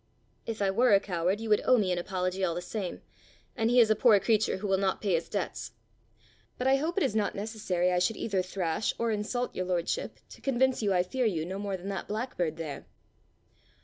"If 0.47 0.63
I 0.63 0.71
were 0.71 0.95
a 0.95 0.99
coward, 0.99 1.39
you 1.39 1.49
would 1.49 1.61
owe 1.63 1.77
me 1.77 1.91
an 1.91 1.99
apology 1.99 2.43
all 2.43 2.55
the 2.55 2.59
same, 2.63 3.03
and 3.55 3.69
he 3.69 3.79
is 3.79 3.91
a 3.91 3.95
poor 3.95 4.19
creature 4.19 4.57
who 4.57 4.65
will 4.67 4.79
not 4.79 4.99
pay 4.99 5.13
his 5.13 5.29
debts. 5.29 5.73
But 6.57 6.65
I 6.65 6.77
hope 6.77 6.97
it 6.97 7.03
is 7.03 7.15
not 7.15 7.35
necessary 7.35 7.91
I 7.91 7.99
should 7.99 8.17
either 8.17 8.41
thrash 8.41 8.95
or 8.97 9.11
insult 9.11 9.53
your 9.55 9.65
lordship 9.65 10.17
to 10.29 10.41
convince 10.41 10.81
you 10.81 10.91
I 10.91 11.03
fear 11.03 11.27
you 11.27 11.45
no 11.45 11.59
more 11.59 11.77
than 11.77 11.89
that 11.89 12.07
blackbird 12.07 12.57
there!" 12.57 12.87